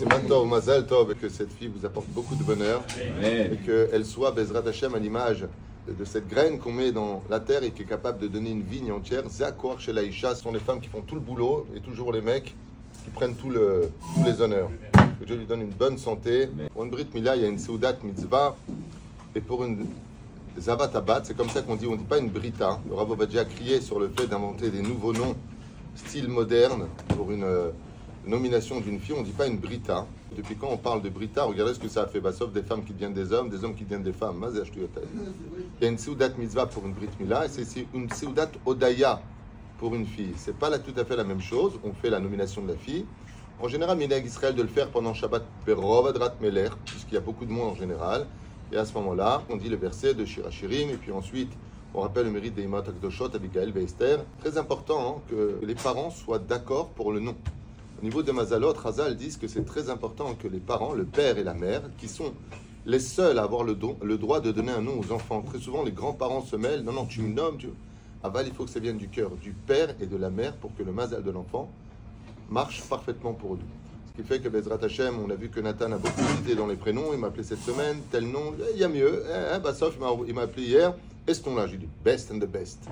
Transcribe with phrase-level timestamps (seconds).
[0.00, 2.82] Siman Tov, Mazal Tov, et que cette fille vous apporte beaucoup de bonheur
[3.22, 5.46] et qu'elle soit Bezrat Hashem à l'image
[5.86, 8.62] de cette graine qu'on met dans la terre et qui est capable de donner une
[8.62, 9.28] vigne entière.
[9.28, 12.22] Zakor chez Laïcha, ce sont les femmes qui font tout le boulot et toujours les
[12.22, 12.56] mecs
[13.04, 14.70] qui prennent tout le, tous les honneurs.
[15.20, 16.48] Que Dieu lui donne une bonne santé.
[16.72, 18.56] Pour une Brit Mila, il y a une Seudat Mitzvah
[19.34, 19.84] et pour une
[20.58, 22.80] Zavat Abad, c'est comme ça qu'on dit, on ne dit pas une Brita.
[22.88, 25.36] Le Rav Obadja a crié sur le fait d'inventer des nouveaux noms
[25.94, 27.68] style moderne pour une euh,
[28.26, 30.06] nomination d'une fille, on ne dit pas une Brita.
[30.36, 32.20] Depuis quand on parle de Brita, regardez ce que ça a fait.
[32.32, 34.44] Sauf des femmes qui deviennent des hommes, des hommes qui deviennent des femmes.
[34.52, 39.20] Il y a une Seudat Mitzvah pour une Brit Mila et c'est une Seudat Odaya
[39.78, 40.32] pour une fille.
[40.36, 41.72] C'est pas là tout à fait la même chose.
[41.84, 43.06] On fait la nomination de la fille.
[43.62, 47.44] En général, Minag Israël de le faire pendant Shabbat Perovadrat Meler, puisqu'il y a beaucoup
[47.44, 48.26] de monde en général.
[48.72, 51.52] Et à ce moment-là, on dit le verset de Shirachirim, et puis ensuite,
[51.92, 54.24] on rappelle le mérite des Akdoshot, Abigail, Esther.
[54.38, 57.34] Très important hein, que les parents soient d'accord pour le nom.
[58.00, 61.36] Au niveau de Mazalot, Hazal disent que c'est très important que les parents, le père
[61.36, 62.32] et la mère, qui sont
[62.86, 65.42] les seuls à avoir le, droit de donner un nom aux enfants.
[65.42, 66.82] Très souvent, les grands-parents se mêlent.
[66.82, 67.58] Non, non, tu me nommes.
[67.58, 67.68] Tu...
[68.22, 70.74] Aval, il faut que ça vienne du cœur du père et de la mère pour
[70.74, 71.70] que le mazal de l'enfant
[72.48, 73.64] marche parfaitement pour lui.
[74.08, 76.66] Ce qui fait que Bezrat Hashem, on a vu que Nathan a beaucoup d'idées dans
[76.66, 77.12] les prénoms.
[77.12, 79.24] Il m'a appelé cette semaine, tel nom, il y a mieux.
[79.28, 80.94] Eh, bah, sauf, il m'a appelé hier.
[81.26, 82.88] Est-ce ton là J'ai dit best and the best.